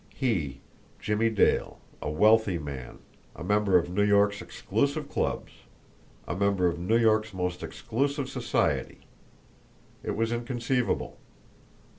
He, 0.15 0.61
Jimmie 0.99 1.29
Dale, 1.29 1.79
a 2.01 2.09
wealthy 2.09 2.57
man, 2.57 2.97
a 3.35 3.43
member 3.43 3.77
of 3.77 3.87
New 3.91 4.01
York's 4.01 4.41
exclusive 4.41 5.07
clubs, 5.07 5.51
a 6.27 6.35
member 6.35 6.65
of 6.65 6.79
New 6.79 6.97
York's 6.97 7.35
most 7.35 7.61
exclusive 7.61 8.27
society! 8.27 9.05
It 10.01 10.15
was 10.15 10.31
inconceivable. 10.31 11.19